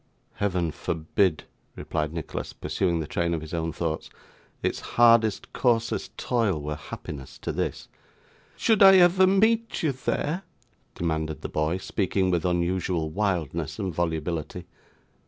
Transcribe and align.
'Heaven 0.37 0.71
forbid,' 0.71 1.43
replied 1.75 2.11
Nicholas, 2.11 2.53
pursuing 2.53 2.99
the 3.01 3.05
train 3.05 3.35
of 3.35 3.41
his 3.41 3.53
own 3.53 3.71
thoughts; 3.71 4.09
'its 4.63 4.79
hardest, 4.97 5.53
coarsest 5.53 6.17
toil, 6.17 6.59
were 6.59 6.73
happiness 6.75 7.37
to 7.37 7.51
this.' 7.51 7.87
'Should 8.57 8.81
I 8.81 8.95
ever 8.95 9.27
meet 9.27 9.83
you 9.83 9.91
there?' 9.91 10.41
demanded 10.95 11.41
the 11.41 11.49
boy, 11.49 11.77
speaking 11.77 12.31
with 12.31 12.45
unusual 12.45 13.11
wildness 13.11 13.77
and 13.77 13.93
volubility. 13.93 14.65